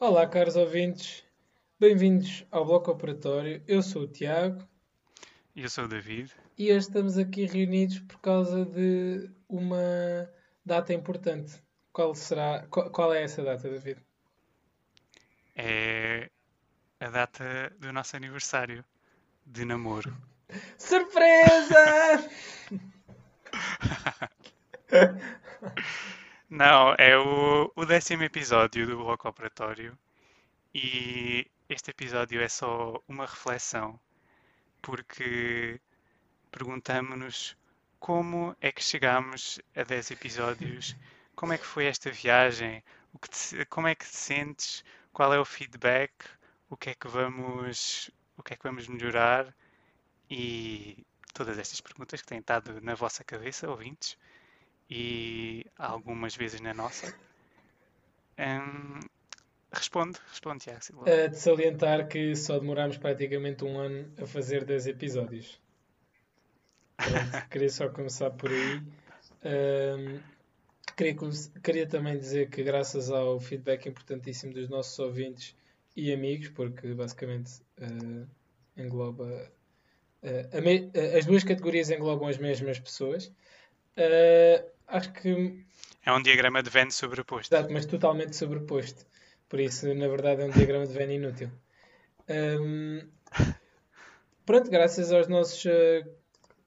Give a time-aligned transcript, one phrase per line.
[0.00, 1.24] Olá, caros ouvintes,
[1.78, 3.60] bem-vindos ao Bloco Operatório.
[3.66, 4.62] Eu sou o Tiago
[5.56, 6.32] E eu sou o David.
[6.56, 10.30] e hoje estamos aqui reunidos por causa de uma
[10.64, 11.60] data importante.
[11.92, 12.64] Qual será?
[12.68, 13.98] Qual, é essa data, David?
[15.56, 16.30] É
[17.00, 18.84] a data do nosso aniversário
[19.44, 20.16] de namoro.
[20.78, 22.30] Surpresa!
[26.50, 29.98] Não, é o, o décimo episódio do Bloco Operatório
[30.74, 34.00] e este episódio é só uma reflexão
[34.82, 35.80] porque
[36.52, 37.56] perguntamos-nos
[38.00, 40.96] como é que chegámos a 10 episódios,
[41.36, 42.82] como é que foi esta viagem,
[43.14, 46.12] o que te- como é que te sentes, qual é o feedback,
[46.70, 49.54] o que é que vamos, o que é que vamos melhorar
[50.30, 51.04] e
[51.34, 54.16] todas estas perguntas que têm estado na vossa cabeça, ouvintes,
[54.90, 57.14] e algumas vezes na nossa.
[58.38, 59.00] Hum,
[59.72, 61.02] responde, responde, Tiago Silva.
[61.02, 65.60] Uh, de salientar que só demorámos praticamente um ano a fazer 10 episódios.
[66.96, 68.80] Pronto, queria só começar por aí.
[69.44, 70.20] Um,
[70.96, 71.16] queria,
[71.62, 75.54] queria também dizer que, graças ao feedback importantíssimo dos nossos ouvintes
[75.96, 78.26] e amigos, porque basicamente uh,
[78.76, 79.50] engloba.
[80.22, 83.26] uh, as duas categorias englobam as mesmas pessoas.
[83.96, 85.64] Uh, acho que
[86.04, 87.54] É um diagrama de Venn sobreposto.
[87.54, 89.06] Exato, mas totalmente sobreposto.
[89.48, 91.50] Por isso, na verdade, é um diagrama de Venn inútil.
[92.28, 93.08] Hum,
[94.44, 96.06] pronto, graças aos nossos eh,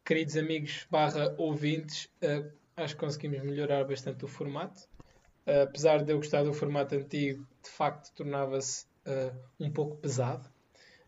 [0.03, 2.45] queridos amigos barra ouvintes, eh,
[2.77, 4.87] acho que conseguimos melhorar bastante o formato.
[5.45, 8.89] Eh, apesar de eu gostar do formato antigo, de facto tornava-se
[9.59, 10.47] um pouco pesado,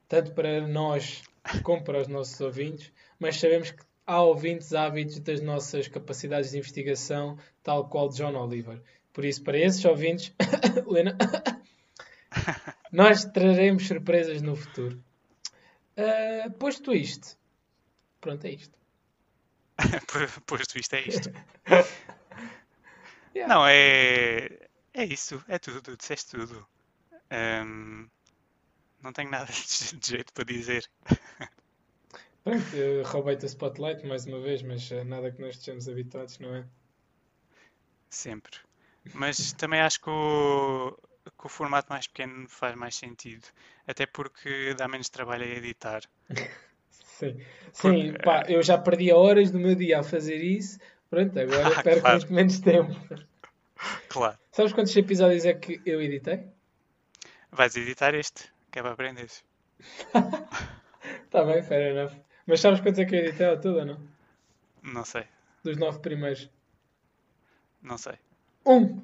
[0.08, 1.22] tanto para nós
[1.62, 6.58] como para os nossos ouvintes, mas sabemos que há ouvintes ávidos das nossas capacidades de
[6.58, 8.82] investigação, tal qual John Oliver.
[9.12, 10.34] Por isso, para esses ouvintes,
[10.88, 11.18] Lena,
[12.92, 15.04] nós traremos surpresas no futuro.
[15.96, 17.38] Ah, posto isto,
[18.20, 18.78] pronto, é isto.
[20.46, 21.32] Posto isto, é isto.
[23.36, 23.52] Yeah.
[23.52, 26.68] Não, é, é isso, é tudo, tu disseste tudo.
[27.66, 28.08] Hum,
[29.02, 29.50] não tenho nada
[29.98, 30.88] de jeito para dizer.
[32.44, 36.40] Pronto, eu roubei-te a spotlight mais uma vez, mas ah, nada que nós estejamos habituados,
[36.40, 36.66] não é?
[38.10, 38.60] Sempre.
[39.14, 40.92] Mas também acho que o,
[41.38, 43.46] que o formato mais pequeno faz mais sentido.
[43.88, 46.02] Até porque dá menos trabalho a editar.
[46.90, 47.38] Sim,
[47.74, 50.80] sim Porque, pá, eu já perdi horas do meu dia a fazer isso.
[51.10, 52.20] Pronto, agora Ah, perco claro.
[52.20, 52.94] muito menos tempo.
[54.08, 56.40] Claro, Sabes quantos episódios é que eu editei?
[57.52, 59.44] vais editar este, que é para aprenderes.
[61.30, 62.23] Tá bem, fair enough.
[62.46, 64.00] Mas sabes quantos é que eu editei ao todo ou não?
[64.82, 65.24] Não sei,
[65.64, 66.50] Dos nove primeiros.
[67.82, 68.16] não sei.
[68.66, 69.02] Um!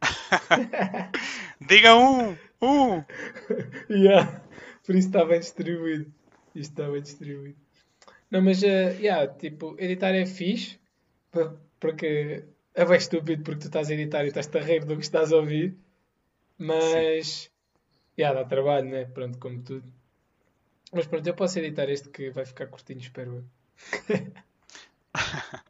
[1.60, 2.36] Diga um!
[2.60, 3.04] Um!
[3.90, 4.42] Yeah.
[4.84, 6.12] Por isso está bem distribuído.
[6.54, 7.56] Isto está bem distribuído.
[8.30, 10.78] Não, mas, eh, yeah, tipo, editar é fixe,
[11.78, 15.02] porque é bem estúpido porque tu estás a editar e estás-te a rir do que
[15.02, 15.76] estás a ouvir,
[16.58, 17.50] mas,
[18.18, 19.04] yeah, dá trabalho, né?
[19.04, 19.84] Pronto, como tudo.
[20.92, 23.44] Mas pronto, eu posso editar este que vai ficar curtinho, espero eu.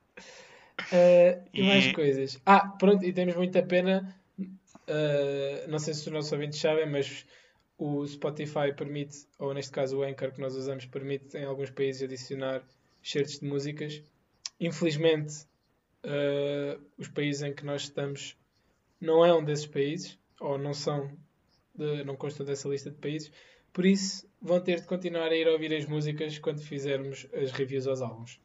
[0.91, 2.39] Eh, e mais E- coisas.
[2.45, 4.15] Ah, pronto, e temos muita pena.
[4.87, 7.25] eh, não sei se os nossos ouvintes sabem, mas
[7.79, 12.03] o Spotify permite, ou neste caso o Anchor que nós usamos, permite em alguns países
[12.03, 12.63] adicionar
[13.03, 14.03] certos de músicas.
[14.61, 15.47] Infelizmente,
[16.05, 18.37] eh, os países em que nós estamos
[19.01, 21.11] não é um desses países, ou não são,
[21.75, 23.33] de- não constam dessa lista de países.
[23.73, 27.87] Por isso, vão ter de continuar a ir ouvir as músicas quando fizermos as reviews
[27.87, 28.41] aos álbuns.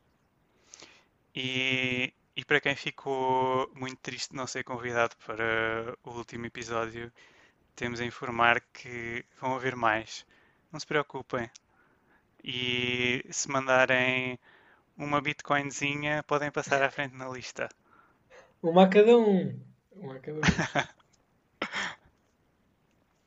[1.35, 7.11] E, e para quem ficou muito triste de não ser convidado para o último episódio,
[7.75, 10.25] temos a informar que vão haver mais.
[10.71, 11.49] Não se preocupem.
[12.43, 14.39] E se mandarem
[14.97, 17.69] uma bitcoinzinha, podem passar à frente na lista.
[18.61, 19.59] Uma a cada um.
[19.91, 20.41] Uma a cada um.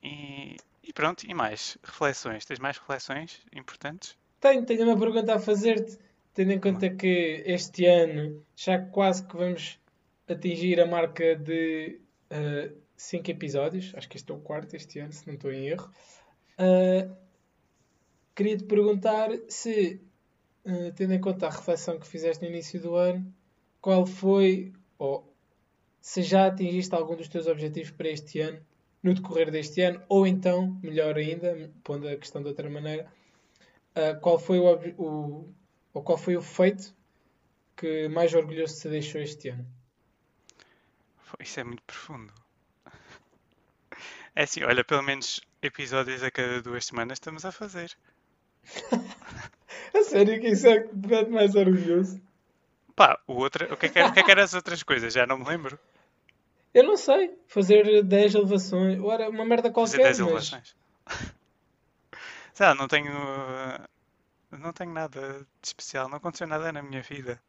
[0.03, 0.57] E,
[0.91, 1.79] e pronto, e mais?
[1.85, 2.45] Reflexões?
[2.45, 4.19] Tens mais reflexões importantes?
[4.41, 5.97] Tenho, tenho uma pergunta a fazer-te,
[6.35, 9.79] tendo em conta que este ano já quase que vamos
[10.29, 12.01] atingir a marca de
[12.97, 13.93] 5 episódios.
[13.95, 15.89] Acho que este é o quarto este ano, se não estou em erro.
[16.59, 17.15] Uh,
[18.35, 20.01] queria te perguntar se,
[20.65, 23.33] uh, tendo em conta a reflexão que fizeste no início do ano,
[23.81, 25.33] qual foi, ou
[26.01, 28.61] se já atingiste algum dos teus objetivos para este ano,
[29.03, 33.11] no decorrer deste ano, ou então, melhor ainda, pondo a questão de outra maneira,
[33.97, 35.55] uh, qual foi o, o-
[35.93, 36.95] ou qual foi o feito
[37.77, 39.67] que mais orgulhoso te deixou este ano?
[41.39, 42.33] Isso é muito profundo.
[44.35, 47.97] É assim, olha, pelo menos episódios a cada duas semanas estamos a fazer.
[49.95, 52.21] A sério que isso é mete mais orgulhoso?
[52.95, 55.13] Pá, o, outro, o, que é que o que é que eram as outras coisas?
[55.13, 55.79] Já não me lembro.
[56.73, 57.37] Eu não sei.
[57.47, 58.99] Fazer 10 elevações.
[59.01, 60.29] Ou era uma merda Fazer qualquer, 10 mas...
[60.29, 60.77] elevações.
[62.55, 63.13] Sei lá, não tenho.
[64.51, 66.09] Não tenho nada de especial.
[66.09, 67.41] Não aconteceu nada na minha vida.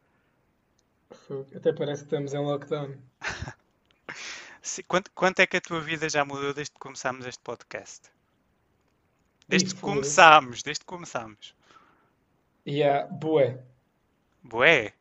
[1.55, 2.95] Até parece que estamos em lockdown.
[4.87, 8.11] Quanto, quanto é que a tua vida já mudou desde que começámos este podcast?
[9.47, 11.55] Desde Ih, que começámos, desde que começámos.
[12.65, 13.59] E há bué.
[14.43, 14.93] Bué.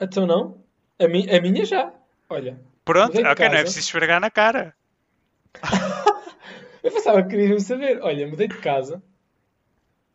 [0.00, 0.64] Então não?
[0.98, 1.92] A, mi a minha já.
[2.28, 2.58] Olha.
[2.84, 3.62] Pronto, ok, não é casa.
[3.62, 4.74] preciso esfregar na cara.
[6.82, 8.00] Eu pensava que querias-me saber.
[8.02, 9.02] Olha, mudei de casa.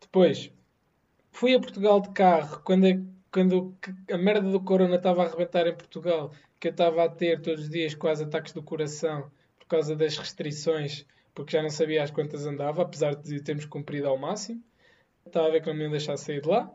[0.00, 0.52] Depois
[1.32, 3.00] fui a Portugal de carro quando, a-
[3.32, 3.76] quando
[4.12, 6.32] a merda do corona estava a arrebentar em Portugal.
[6.60, 10.16] Que eu estava a ter todos os dias quase ataques do coração por causa das
[10.18, 14.62] restrições, porque já não sabia às quantas andava, apesar de termos cumprido ao máximo.
[15.26, 16.70] Estava a ver que não me iam deixar sair de lá.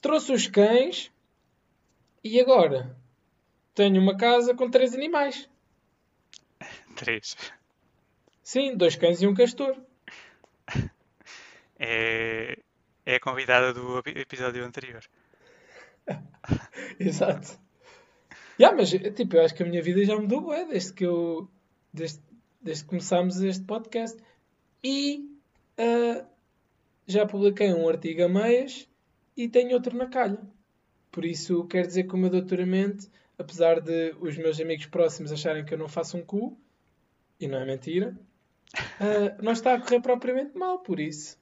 [0.00, 1.12] Trouxe os cães
[2.24, 2.96] e agora
[3.74, 5.48] tenho uma casa com três animais.
[6.96, 7.36] Três.
[8.42, 9.76] Sim, dois cães e um castor.
[11.78, 12.58] É,
[13.04, 15.02] é a convidada do epi- episódio anterior.
[16.98, 17.58] Exato.
[18.60, 21.48] Yeah, mas tipo, eu acho que a minha vida já mudou bué, desde que eu
[21.92, 22.20] desde,
[22.60, 24.20] desde que começámos este podcast.
[24.84, 25.28] E
[25.78, 26.24] ah,
[27.06, 28.88] já publiquei um artigo a meias
[29.36, 30.38] e tenho outro na calha.
[31.10, 33.10] Por isso quer dizer que o meu doutoramento,
[33.42, 36.58] apesar de os meus amigos próximos acharem que eu não faço um cu,
[37.38, 38.16] e não é mentira,
[39.00, 41.38] ah, não está a correr propriamente mal, por isso.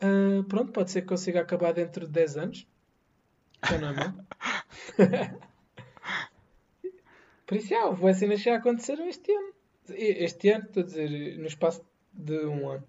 [0.00, 2.66] ah, pronto, pode ser que consiga acabar dentro de 10 anos.
[3.68, 4.14] Já não é mal.
[7.46, 9.52] Por isso, já, houve cenas que já aconteceram este ano.
[9.88, 12.86] Este ano, estou a dizer, no espaço de um ano.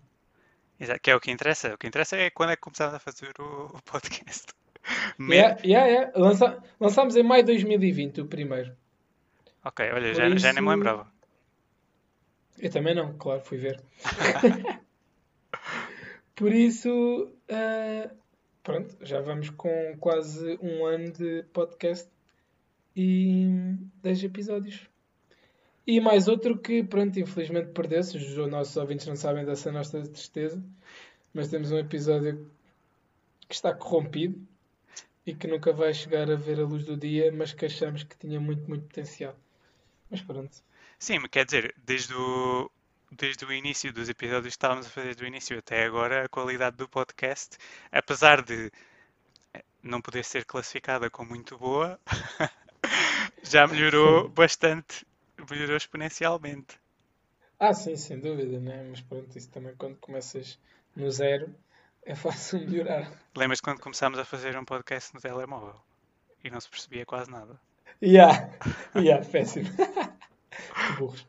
[0.80, 1.74] Exato, que é o que interessa.
[1.74, 4.54] O que interessa é quando é que começámos a fazer o, o podcast.
[5.20, 6.12] Yeah, yeah, yeah.
[6.16, 8.76] Lança- lançámos em maio de 2020 o primeiro.
[9.64, 11.12] Ok, olha, já, já nem me isso- lembrava.
[12.60, 13.82] Eu também não, claro, fui ver.
[16.36, 18.10] Por isso, ah,
[18.64, 22.10] pronto, já vamos com quase um ano de podcast
[22.96, 24.90] e 10 episódios.
[25.88, 28.18] E mais outro que, pronto, infelizmente perdeu-se.
[28.18, 30.62] Os nossos ouvintes não sabem dessa nossa tristeza,
[31.34, 32.50] mas temos um episódio
[33.48, 34.46] que está corrompido
[35.26, 38.18] e que nunca vai chegar a ver a luz do dia, mas que achamos que
[38.18, 39.36] tinha muito, muito potencial.
[40.10, 40.56] Mas pronto.
[41.00, 42.70] Sim, quer dizer, desde o,
[43.12, 46.78] desde o início dos episódios que estávamos a fazer do início até agora, a qualidade
[46.78, 47.58] do podcast,
[47.92, 48.72] apesar de
[49.54, 52.00] eh, não poder ser classificada como muito boa,
[53.44, 55.06] já melhorou bastante,
[55.50, 56.80] melhorou exponencialmente.
[57.60, 58.86] Ah, sim, sem dúvida, né?
[58.90, 60.60] Mas pronto, isso também quando começas
[60.96, 61.54] no zero
[62.06, 63.12] é fácil melhorar.
[63.36, 65.76] Lembras quando começámos a fazer um podcast no telemóvel
[66.44, 67.60] e não se percebia quase nada?
[68.02, 68.52] Yeah,
[68.96, 69.68] yeah, péssimo.
[69.70, 71.26] Que burros.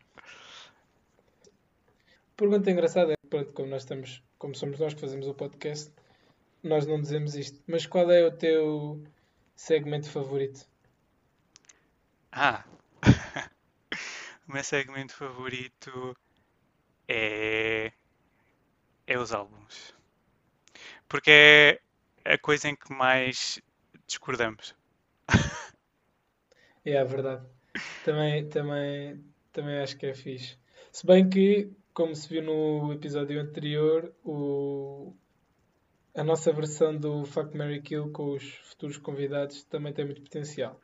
[2.37, 5.91] Pergunta engraçada é, pronto, como nós estamos, como somos nós que fazemos o podcast,
[6.63, 9.03] nós não dizemos isto, mas qual é o teu
[9.55, 10.69] segmento favorito?
[12.31, 12.65] Ah,
[14.47, 16.15] o meu segmento favorito
[17.09, 17.91] é,
[19.07, 19.97] é os álbuns.
[21.09, 21.31] Porque
[22.25, 23.61] é a coisa em que mais
[24.07, 24.75] discordamos.
[26.85, 27.45] É, é verdade.
[28.05, 30.57] Também, também, também acho que é fixe.
[30.93, 35.13] Se bem que, como se viu no episódio anterior, o,
[36.15, 40.81] a nossa versão do Fuck Mary Kill com os futuros convidados também tem muito potencial.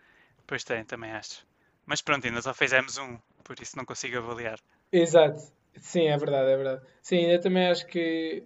[0.46, 1.46] Pois tem, também acho.
[1.86, 4.58] Mas pronto, ainda só fizemos um, por isso não consigo avaliar.
[4.90, 5.40] Exato.
[5.76, 6.82] Sim, é verdade, é verdade.
[7.00, 8.44] Sim, eu também acho que.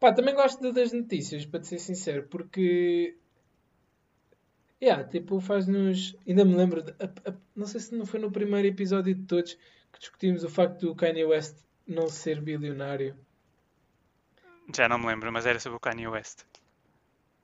[0.00, 3.16] Pá, também gosto das notícias, para te ser sincero, porque.
[4.82, 6.16] Yeah, tipo, faz-nos.
[6.26, 6.82] Ainda me lembro.
[6.82, 6.94] de-
[7.54, 9.54] Não sei se não foi no primeiro episódio de todos
[9.92, 13.16] que discutimos o facto do Kanye West não ser bilionário.
[14.76, 16.44] Já não me lembro, mas era sobre o Kanye West.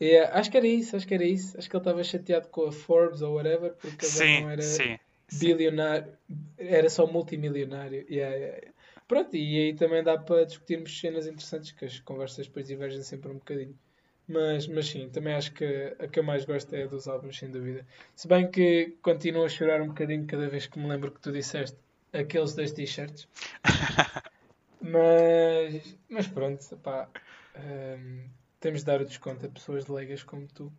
[0.01, 1.57] Yeah, acho que era isso, acho que era isso.
[1.57, 4.63] Acho que ele estava chateado com a Forbes ou whatever, porque ele Sim, não era
[4.63, 4.99] sim.
[5.29, 5.39] sim.
[5.39, 6.19] bilionário,
[6.59, 8.05] era só multimilionário.
[8.11, 8.73] Yeah, yeah, yeah.
[9.13, 13.31] Pronto, e aí também dá para discutirmos cenas interessantes, que as conversas depois divergem sempre
[13.31, 13.79] um bocadinho.
[14.27, 15.67] Mas, mas sim, também acho que
[15.99, 17.87] a que eu mais gosto é a dos álbuns, sem dúvida.
[18.17, 21.31] Se bem que continuo a chorar um bocadinho cada vez que me lembro que tu
[21.31, 21.77] disseste
[22.11, 23.29] aqueles das t-shirts.
[24.81, 27.09] Mas, mas pronto, pá,
[27.55, 30.73] hum, temos de dar o desconto a pessoas leigas como tu.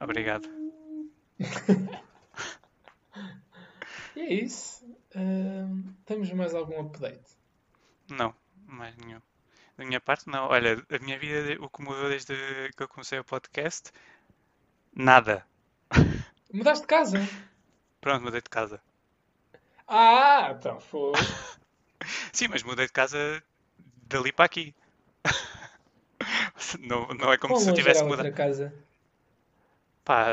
[0.00, 0.48] Obrigado.
[4.16, 4.82] E é isso.
[5.14, 7.35] Hum, temos mais algum update?
[8.10, 8.34] Não,
[8.66, 9.20] mais nenhum.
[9.76, 10.48] Da minha parte, não.
[10.48, 12.34] Olha, a minha vida, o que mudou desde
[12.76, 13.90] que eu comecei o podcast,
[14.94, 15.44] nada.
[16.52, 17.18] Mudaste de casa?
[18.00, 18.80] Pronto, mudei de casa.
[19.86, 21.12] Ah, então foi.
[22.32, 23.42] Sim, mas mudei de casa
[24.08, 24.74] dali para aqui.
[26.80, 28.32] Não, não é como se eu tivesse mudado.
[28.32, 28.74] casa?
[30.04, 30.26] Pá,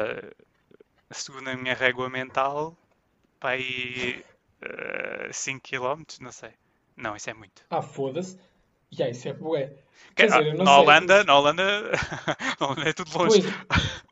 [1.11, 2.75] segundo a minha régua mental,
[3.39, 4.23] pá, aí
[5.31, 6.53] 5 km, não sei.
[6.95, 7.63] Não, isso é muito.
[7.69, 8.37] Ah, foda-se.
[8.91, 9.67] Já, isso é bué.
[9.67, 10.81] Que- Quer dizer, não na sei.
[10.81, 11.91] Holanda, na Holanda,
[12.59, 13.41] na Holanda é tudo longe.
[13.41, 14.03] Pois.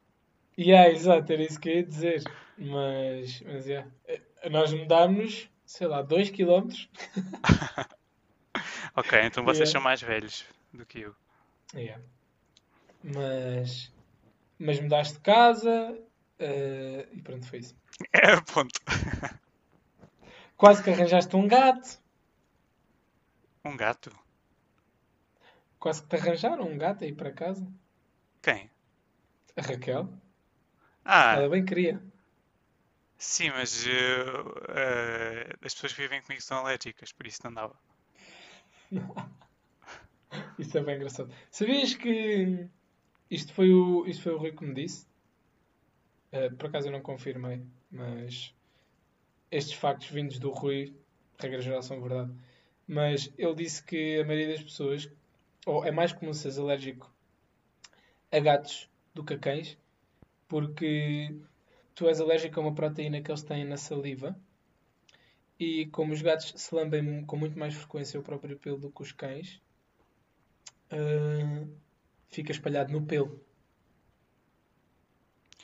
[0.58, 2.24] Yeah, exato, era isso que eu ia dizer.
[2.58, 3.90] Mas, mas yeah.
[4.08, 6.70] Eh, Nós mudámos, sei lá, 2 km.
[8.96, 9.72] Ok, então vocês Yeah.
[9.72, 11.16] são mais velhos do que eu.
[11.74, 12.04] Yeah.
[13.04, 13.92] Mas,
[14.60, 15.98] mas mudaste de casa
[16.38, 17.76] eh, e pronto, foi isso.
[18.12, 18.78] É, ponto.
[20.58, 22.01] Quase que arranjaste um gato.
[23.66, 24.12] Um gato?
[25.82, 27.68] Quase que te arranjaram um gato aí para casa.
[28.42, 28.70] Quem?
[29.56, 30.10] A Raquel.
[31.06, 32.00] Ah, Ela bem queria.
[33.18, 37.78] sim, mas eu, eh, as pessoas que vivem comigo são alérgicas, por isso não dava.
[40.58, 41.34] Isso é bem engraçado.
[41.50, 42.68] Sabias que
[43.30, 45.08] isto foi o, isto foi o Rui que me disse?
[46.32, 48.54] Eh, por acaso eu não confirmei, mas
[49.52, 50.96] estes factos vindos do Rui,
[51.40, 52.34] regra geral, são verdade.
[52.88, 55.10] Mas ele disse que a maioria das pessoas,
[55.66, 57.12] ou é mais comum seres alérgico
[58.32, 59.78] a gatos do que a cães,
[60.48, 61.36] porque
[61.96, 64.36] tu és alérgico a uma proteína que eles têm na saliva.
[65.60, 69.02] E como os gatos se lambem com muito mais frequência o próprio pelo do que
[69.04, 69.62] os cães,
[70.92, 71.66] ah,
[72.30, 73.40] fica espalhado no pelo.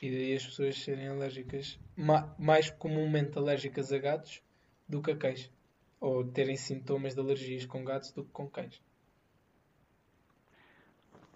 [0.02, 4.42] E daí as pessoas serem alérgicas, ma- mais comumente alérgicas a gatos
[4.88, 5.52] do que a cães.
[6.00, 8.82] Ou terem sintomas de alergias com gatos do que com cães.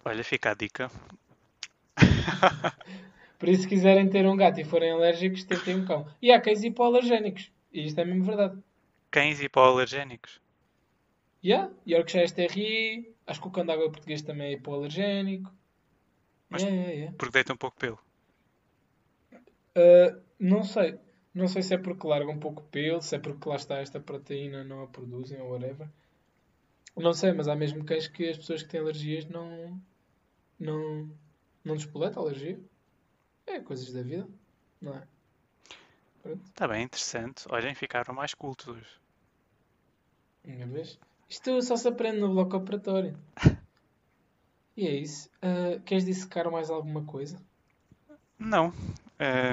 [0.04, 0.90] Olha, fica a dica.
[3.38, 6.06] Por isso, se quiserem ter um gato e forem alérgicos, tentem um cão.
[6.20, 7.50] E há cães hipoalergénicos.
[7.72, 8.56] E isto é mesmo verdade.
[9.10, 10.40] Cães hipoalergénicos.
[11.42, 15.52] E há Yorkshire STRI, acho que o cão de água português também é hipoalergénico.
[16.48, 17.12] Mas- É, é, é.
[17.12, 17.98] Porque deita um pouco pelo.
[19.76, 20.98] Uh, não sei.
[21.34, 23.98] Não sei se é porque larga um pouco pelo, se é porque lá está esta
[23.98, 25.88] proteína não a produzem ou whatever.
[26.96, 29.80] Não sei, mas há mesmo cães que as pessoas que têm alergias não.
[30.58, 31.10] não.
[31.64, 32.60] não despoleta a alergia.
[33.46, 34.28] É coisas da vida,
[34.80, 35.06] não é?
[36.22, 37.44] Pronto, Está bem, interessante.
[37.50, 39.00] Olhem, ficaram mais cultos.
[40.44, 40.98] uma vez.
[41.28, 43.18] Isto só se aprende no bloco operatório.
[44.74, 45.28] E é isso.
[45.42, 47.38] Uh, queres dissecar mais alguma coisa?
[48.38, 48.72] Não,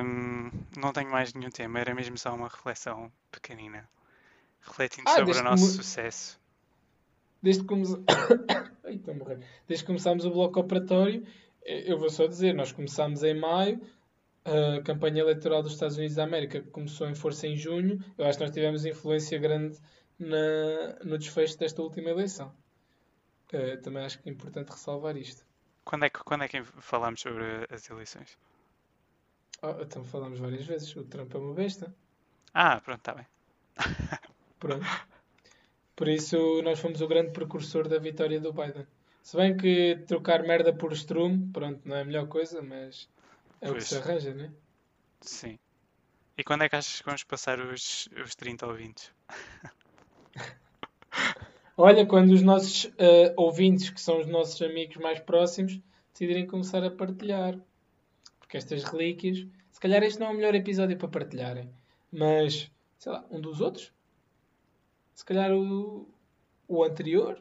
[0.04, 1.80] hum, não tenho mais nenhum tema.
[1.80, 3.88] Era mesmo só uma reflexão pequenina.
[4.62, 6.40] Refletindo Ah, sobre o nosso sucesso.
[7.42, 7.84] Desde que, come...
[8.84, 9.40] Ai, estou a morrer.
[9.68, 11.26] Desde que começámos o bloco operatório,
[11.64, 13.82] eh, eu vou só dizer, nós começámos em maio,
[14.46, 18.04] a campanha eleitoral dos Estados Unidos da América começou em força em junho.
[18.18, 19.78] Eu acho que nós tivemos influência grande
[20.18, 20.98] na...
[21.04, 22.54] no desfecho desta última eleição.
[23.54, 25.46] Eh, também acho que é importante ressalvar isto.
[25.84, 28.38] Quando é que, quando é que falámos sobre as eleições?
[29.62, 30.96] Oh, então falamos várias vezes.
[30.96, 31.94] O Trump é uma besta.
[32.54, 33.26] Ah, pronto, está bem.
[34.60, 34.86] Pronto.
[35.96, 38.86] Por isso, nós fomos o grande precursor da vitória do Biden.
[39.22, 43.08] Se bem que trocar merda por Strum, pronto, não é a melhor coisa, mas
[43.62, 43.88] é o que Pois.
[43.90, 44.52] se arranja, né?
[45.22, 45.60] Sim.
[46.38, 49.12] E quando é que achas que vamos passar os, os 30 ouvintes?
[51.76, 55.80] Olha, quando os nossos eh, ouvintes, que são os nossos amigos mais próximos,
[56.12, 57.58] decidirem começar a partilhar.
[58.50, 61.72] Porque estas relíquias, se calhar este não é o melhor episódio para partilharem,
[62.12, 63.94] mas, sei lá, um dos outros?
[65.14, 66.10] Se calhar o,
[66.68, 67.40] o anterior?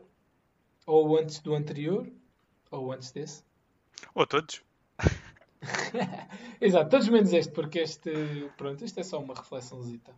[0.84, 2.12] Ou o antes do anterior?
[2.70, 3.42] Ou o antes desse?
[4.14, 4.62] Ou todos?
[6.60, 8.12] Exato, todos menos este, porque este,
[8.58, 10.14] pronto, este é só uma reflexãozita,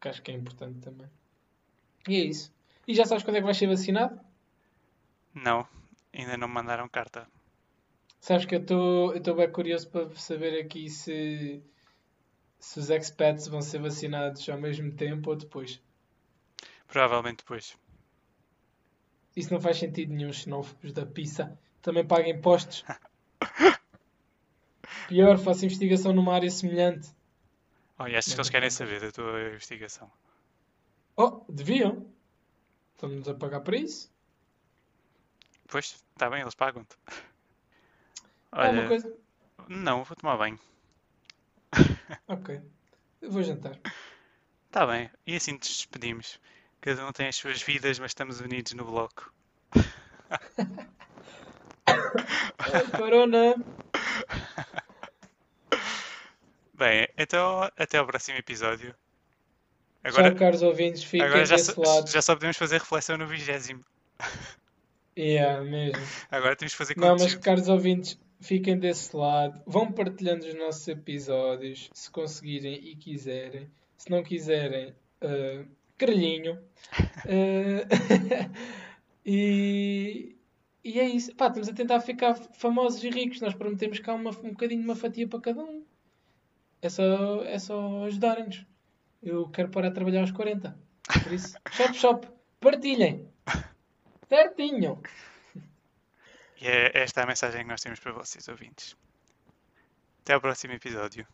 [0.00, 1.10] que acho que é importante também.
[2.08, 2.50] E é isso.
[2.88, 4.18] E já sabes quando é que vais ser vacinado?
[5.34, 5.68] Não,
[6.14, 7.28] ainda não me mandaram carta.
[8.24, 8.60] Sabes que eu
[9.14, 11.62] estou bem curioso para saber aqui se,
[12.58, 15.78] se os expats vão ser vacinados ao mesmo tempo ou depois.
[16.88, 17.76] Provavelmente depois.
[19.36, 22.82] Isso não faz sentido nenhum, os xenófobos da pizza também pagam impostos.
[25.06, 27.10] Pior, faço investigação numa área semelhante.
[27.98, 30.10] Oh, e achas que eles querem saber da tua investigação?
[31.14, 32.10] Oh, deviam.
[32.94, 34.10] Estamos a pagar para isso.
[35.68, 36.96] Pois, está bem, eles pagam-te.
[38.54, 39.12] Olha, coisa.
[39.68, 40.58] não, vou tomar banho.
[42.28, 42.60] Ok.
[43.22, 43.78] Vou jantar.
[44.66, 46.38] Está bem, e assim nos despedimos.
[46.80, 49.32] Cada um tem as suas vidas, mas estamos unidos no bloco.
[52.96, 53.54] Corona!
[56.74, 58.94] Bem, então até ao próximo episódio.
[60.04, 62.10] Tchau, caros ouvintes, fiquem agora já, desse só, lado.
[62.10, 63.82] já só podemos fazer reflexão no vigésimo.
[65.16, 66.02] Yeah, mesmo.
[66.30, 67.42] Agora temos que fazer Não, mas conteúdo.
[67.42, 69.62] caros ouvintes, fiquem desse lado.
[69.66, 73.68] Vão partilhando os nossos episódios, se conseguirem e quiserem.
[73.96, 75.66] Se não quiserem, uh.
[77.24, 77.86] Uh,
[79.24, 80.36] e,
[80.82, 81.34] e é isso.
[81.34, 83.40] Pá, estamos a tentar ficar famosos e ricos.
[83.40, 85.84] Nós prometemos cá uma, um bocadinho de uma fatia para cada um.
[86.82, 88.66] É só, é só ajudarem-nos.
[89.22, 90.76] Eu quero parar de trabalhar aos 40.
[91.22, 92.28] Por isso, shop, shop,
[92.60, 93.26] partilhem.
[94.28, 95.00] Certinho.
[96.60, 98.96] E é esta a mensagem que nós temos para vocês, ouvintes.
[100.22, 101.26] Até ao próximo episódio.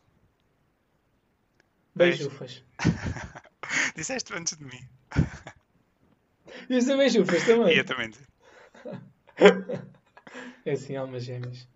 [1.94, 2.64] Beijufas.
[3.94, 4.88] Disseste antes de mim.
[6.68, 7.74] E os beijufas também.
[7.74, 8.10] E eu também.
[10.64, 11.66] É assim, almas gêmeas.